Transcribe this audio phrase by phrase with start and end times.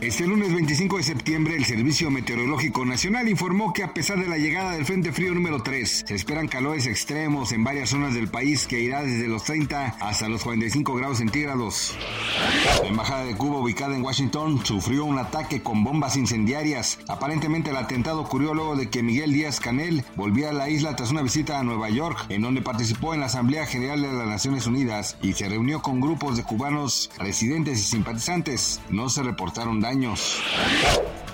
[0.00, 4.38] Este lunes 25 de septiembre, el Servicio Meteorológico Nacional informó que a pesar de la
[4.38, 8.68] llegada del Frente Frío número 3, se esperan calores extremos en varias zonas del país
[8.68, 11.96] que irá desde los 30 hasta los 45 grados centígrados.
[12.80, 17.00] La Embajada de Cuba, ubicada en Washington, sufrió un ataque con bombas incendiarias.
[17.08, 21.10] Aparentemente el atentado ocurrió luego de que Miguel Díaz Canel volviera a la isla tras
[21.10, 24.68] una visita a Nueva York, en donde participó en la Asamblea General de las Naciones
[24.68, 28.80] Unidas y se reunió con grupos de cubanos residentes y simpatizantes.
[28.90, 30.42] No se reportaron daños años.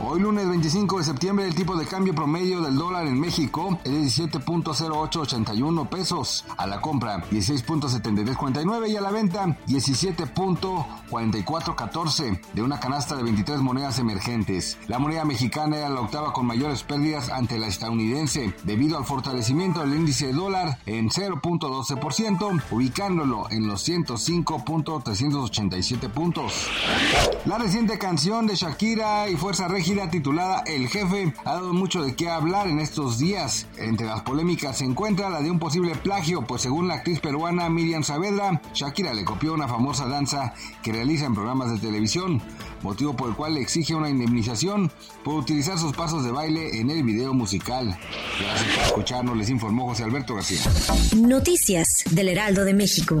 [0.00, 3.92] Hoy lunes 25 de septiembre el tipo de cambio promedio del dólar en México es
[3.92, 6.44] de 17.0881 pesos.
[6.56, 14.00] A la compra 16.7349 y a la venta 17.4414 de una canasta de 23 monedas
[14.00, 14.78] emergentes.
[14.88, 19.78] La moneda mexicana era la octava con mayores pérdidas ante la estadounidense debido al fortalecimiento
[19.80, 26.66] del índice de dólar en 0.12%, ubicándolo en los 105.387 puntos.
[27.44, 32.16] La reciente canción de Shakira y Fuerza Régida titulada El Jefe ha dado mucho de
[32.16, 33.66] qué hablar en estos días.
[33.76, 37.68] Entre las polémicas se encuentra la de un posible plagio, pues según la actriz peruana
[37.68, 42.40] Miriam Saavedra, Shakira le copió una famosa danza que realiza en programas de televisión,
[42.80, 44.90] motivo por el cual le exige una indemnización
[45.22, 47.94] por utilizar sus pasos de baile en el video musical.
[48.40, 50.62] Gracias por escucharnos, les informó José Alberto García.
[51.14, 53.20] Noticias del Heraldo de México.